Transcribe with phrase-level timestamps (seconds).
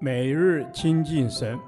[0.00, 1.58] 每日亲近神，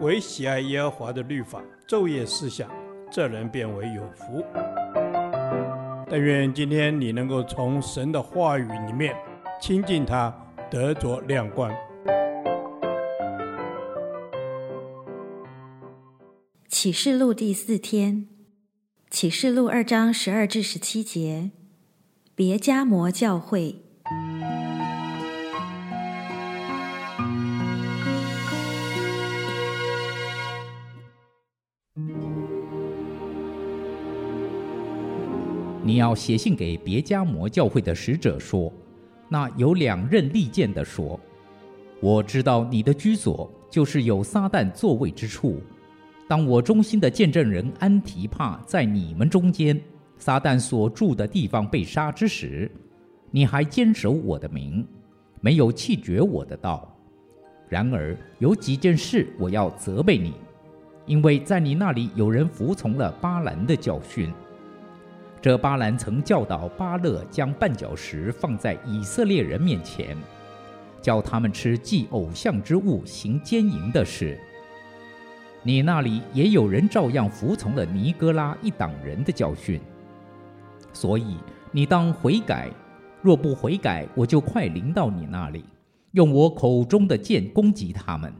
[0.00, 2.70] 唯喜爱耶和华的律法，昼夜思想，
[3.10, 4.44] 这人便为有福。
[6.08, 9.14] 但愿今天你能够从神的话语里面
[9.60, 10.34] 亲近他，
[10.70, 11.70] 得着亮光。
[16.66, 18.26] 启示录第四天，
[19.10, 21.50] 启示录二章十二至十七节，
[22.34, 23.89] 别迦摩教会。
[35.90, 38.72] 你要写信给别迦摩教会的使者说：
[39.28, 41.18] 那有两刃利剑的说，
[42.00, 45.60] 我知道你的居所就是有撒旦座位之处。
[46.28, 49.80] 当我忠心的见证人安提帕在你们中间，
[50.16, 52.70] 撒旦所住的地方被杀之时，
[53.32, 54.86] 你还坚守我的名，
[55.40, 56.96] 没有弃绝我的道。
[57.68, 60.34] 然而有几件事我要责备你，
[61.04, 64.32] 因为在你那里有人服从了巴兰的教训。
[65.42, 70.14] 这巴兰曾教导巴勒将绊脚石放在以色列人面前，
[71.00, 74.38] 叫他们吃祭偶像之物，行奸淫的事。
[75.62, 79.80] 你那里也有人照样服从了尼哥拉一党人的教训，
[80.92, 81.38] 所以
[81.72, 82.68] 你当悔改。
[83.22, 85.64] 若不悔改，我就快临到你那里，
[86.12, 88.32] 用我口中的剑攻击他们。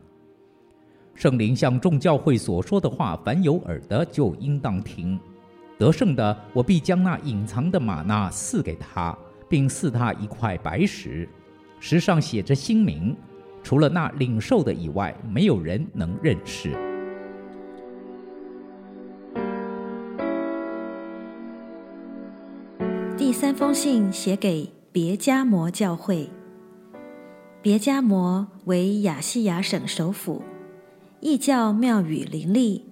[1.15, 5.21] 圣灵向众教会所说的话，凡有耳的就应当听。
[5.81, 9.17] 得胜的，我必将那隐藏的吗哪赐给他，
[9.49, 11.27] 并赐他一块白石，
[11.81, 13.17] 石上写着新名，
[13.63, 16.77] 除了那领受的以外，没有人能认识。
[23.17, 26.29] 第三封信写给别迦摩教会。
[27.63, 30.43] 别迦摩为亚细亚省首府，
[31.21, 32.85] 异教庙宇林立，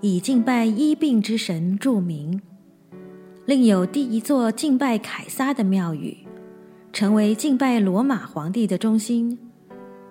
[0.00, 2.40] 以敬拜医病之神著名。
[3.46, 6.16] 另有第一座敬拜凯撒的庙宇，
[6.92, 9.38] 成为敬拜罗马皇帝的中心。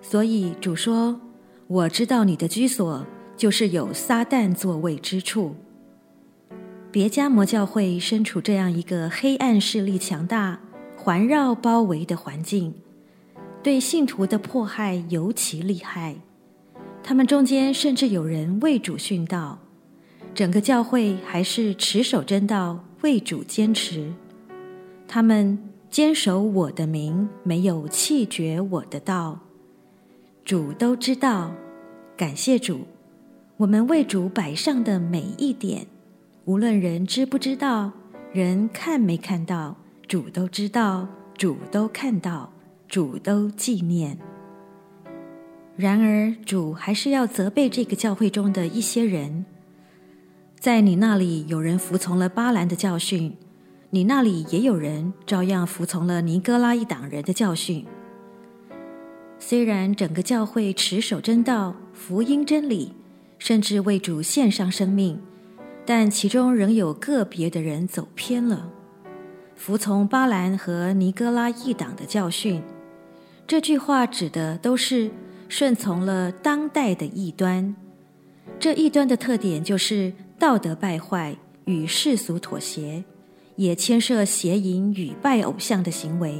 [0.02, 1.20] 所以主说
[1.68, 5.56] ：“我知道你的居所就是有撒旦座位之处。”
[6.92, 10.60] 别迦摩教会身处这样一个黑暗势力强大、
[10.96, 12.74] 环绕包围的环境，
[13.62, 16.16] 对信徒的迫害尤其厉害。
[17.04, 19.60] 他们中间甚至有人为主殉道，
[20.36, 24.12] 整个教会还是持守真道，为主坚持。
[25.08, 25.58] 他们
[25.90, 29.40] 坚守我的名，没有弃绝我的道。
[30.44, 31.54] 主都知道，
[32.18, 32.82] 感谢主，
[33.56, 35.88] 我们为主摆上的每一点。
[36.44, 37.94] 无论人知不知道，
[38.34, 41.08] 人看没看到，主都知道，
[41.38, 42.52] 主都看到，
[42.90, 44.18] 主都纪念。
[45.78, 49.46] 然而，主还是要责备这个教会中的一些人。
[50.66, 53.38] 在你那里有人服从了巴兰的教训，
[53.92, 57.86] 你那里也有人照样服从了尼哥拉一党人的教训。
[59.38, 62.94] 虽然整个教会持守真道、福音真理，
[63.38, 65.22] 甚至为主献上生命。
[65.86, 68.68] 但其中仍有个别的人走偏了，
[69.56, 72.64] 服从巴兰和尼哥拉一党的教训。
[73.46, 75.12] 这句话指的都是
[75.48, 77.76] 顺从了当代的异端。
[78.58, 80.12] 这异端的特点就是
[80.46, 81.36] 道德败坏
[81.66, 83.04] 与世俗妥协，
[83.56, 86.40] 也牵涉邪淫与拜偶像的行为。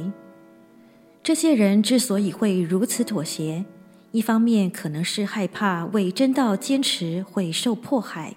[1.24, 3.64] 这些人之所以会如此妥协，
[4.12, 8.36] 一方面可能是害怕为真道坚持会受迫害。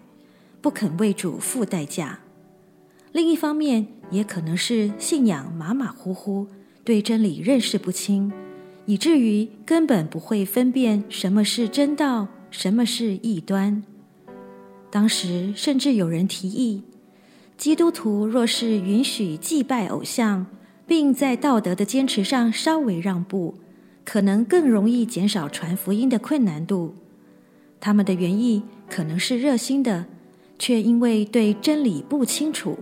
[0.59, 2.21] 不肯为主付代价，
[3.11, 6.47] 另一方面也可能是信仰马马虎虎，
[6.83, 8.33] 对真理认识不清，
[8.87, 13.83] 以至于根本不会分辨什么是真道，什么是异端。
[14.91, 16.83] 当时甚至有人提议，
[17.57, 20.45] 基督徒若是允许祭拜偶像，
[20.87, 23.55] 并在道德的坚持上稍微让步，
[24.03, 26.95] 可能更容易减少传福音的困难度。
[27.79, 30.05] 他们的原意可能是热心的。
[30.61, 32.77] 却因为对真理不清楚，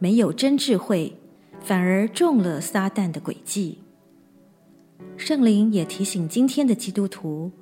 [0.00, 1.16] 没有真智慧，
[1.60, 3.78] 反而中了撒旦的诡计。
[5.16, 7.52] 圣灵也提醒今天的基督徒，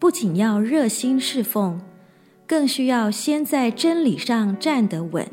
[0.00, 1.80] 不仅要热心侍奉，
[2.46, 5.26] 更需要先在真理上站得稳，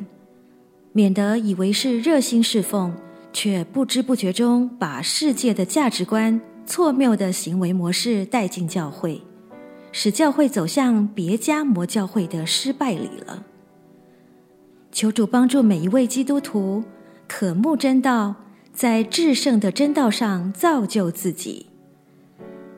[0.94, 2.94] 免得以为是热心侍奉，
[3.34, 9.22] 却不知不觉中把世界的价值观、错谬的行为模式带进教会，
[9.92, 13.46] 使教会走向别家魔教会的失败里了。
[14.92, 16.84] 求主帮助每一位基督徒
[17.28, 18.36] 渴慕真道，
[18.74, 21.66] 在至圣的真道上造就自己。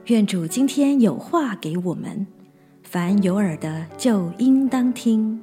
[0.08, 2.28] 愿主今天有话给我们，
[2.94, 5.42] 凡有耳的就应当听。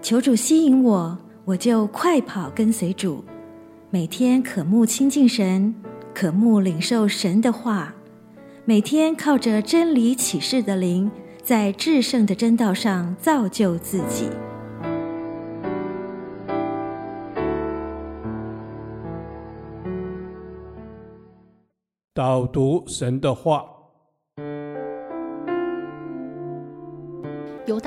[0.00, 3.24] 求主吸引我，我就快跑跟随主，
[3.90, 5.74] 每天渴慕亲近神，
[6.14, 7.92] 渴慕领受神的话，
[8.64, 11.10] 每天靠着真理启示的灵，
[11.42, 14.28] 在至圣的真道上造就自己。
[22.14, 23.64] 导读神的话，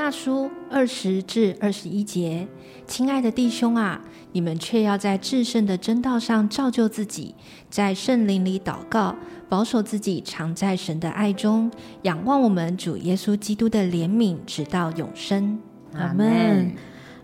[0.04, 2.46] 大书二十至二十一节，
[2.86, 4.02] 亲爱的弟兄啊，
[4.34, 7.34] 你们却要在至圣的真道上造就自己，
[7.70, 9.16] 在圣灵里祷告，
[9.48, 11.72] 保守自己常在神的爱中，
[12.02, 15.58] 仰望我们主耶稣基督的怜悯，直到永生。
[15.94, 16.74] 阿门。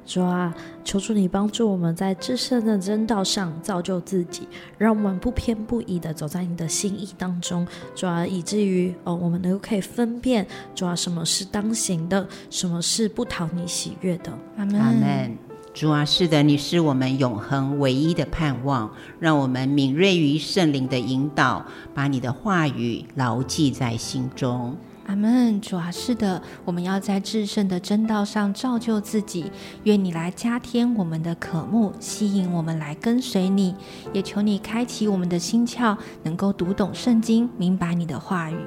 [0.10, 0.52] 主啊，
[0.84, 7.66] 求主你帮助我们在至圣的真道上造就自己，让我们不偏不倚的走在你的心意当中。
[7.94, 14.34] 主啊，以至于哦，我们能够可以分辨主啊，什么是当行的，什么是不讨你喜悦的。
[14.58, 14.82] 阿门。
[14.82, 15.38] 阿门。
[15.76, 21.64] 主啊，是的，你是我们永恒唯一的盼望，让我们敏锐于圣灵的引导，
[21.94, 24.76] 把你的话语牢记在心中。
[25.10, 29.52] 阿门，主啊，是的，我们要在至圣的真道上造就自己。
[29.86, 33.74] 愿你来加添我们的渴慕，吸引我们来跟随你。
[34.14, 38.58] 也求你开启我们的心窍，能够读懂圣经，明白你的话语。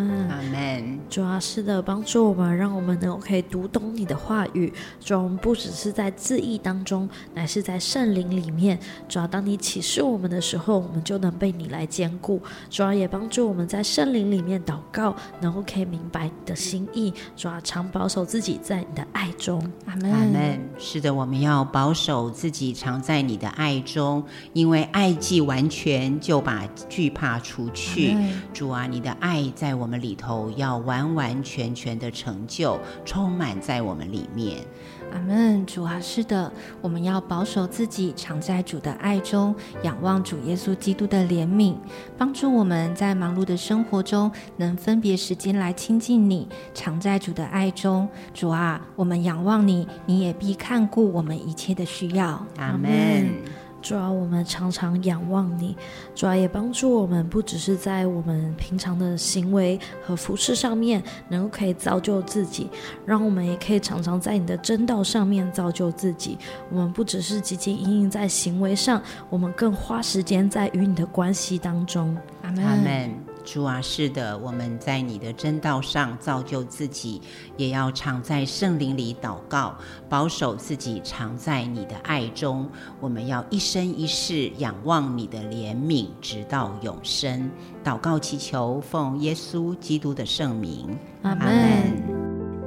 [0.00, 0.98] 阿门，阿门。
[1.10, 4.72] 主啊，是的，帮助我们，让我们能够可以读懂你的话语。
[5.00, 8.78] 主啊，我们不只是在字义当中，乃是在圣灵里面。
[9.06, 12.40] 主啊，当你启示我们的时候，我们就能被你来兼顾。
[12.70, 15.90] 主啊，也帮助我们在圣灵里面祷告，能够可以。
[15.90, 19.60] 明白你的心意，主啊，常保守自己在你的爱中。
[19.86, 20.12] 阿门。
[20.12, 20.60] 阿门。
[20.78, 28.14] 是的，我们要保守自己常在你的爱中，因为爱既完全，就把惧怕除去。
[28.52, 34.58] 主啊，你的爱在我们里头要完完全全的成就，充满在我们里面。
[35.12, 39.52] 阿门，主啊，是的，我们要保守自己，常在主的爱中，
[39.82, 41.74] 仰望主耶稣基督的怜悯，
[42.16, 48.08] 帮助我们在忙碌的生活中能分别时间来亲近你，常在主的爱中。
[48.32, 52.46] 主啊，我们仰望你，你也必看顾我们一切的需要。
[52.58, 53.59] 阿门。
[53.82, 55.76] 主要，我们常常仰望你，
[56.14, 62.68] 主要，也帮助我们，不只是在我们平常的行为和服饰上面，能够可以造就自己，
[63.06, 66.38] 让我们也可以常常在你的真道上面造就自己。
[66.70, 72.16] 我们不只是汲汲营营在行为上，我们更花时间在与你的关系当中。
[72.42, 72.64] 阿门。
[72.64, 73.29] 阿门。
[73.52, 77.20] 主啊，是的，我们在你的真道上造就自己，
[77.56, 79.74] 也要常在圣灵里祷告，
[80.08, 82.68] 保守自己常在你的爱中。
[83.00, 87.50] 我们要一生一世仰望你的怜悯，直到永生。
[87.82, 91.50] 祷告祈求，奉耶稣基督的圣名，阿门。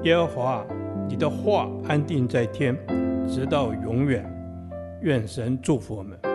[0.03, 0.65] 耶和华，
[1.07, 2.77] 你的话安定在天，
[3.25, 4.29] 直到永远。
[5.01, 6.32] 愿神祝福我们。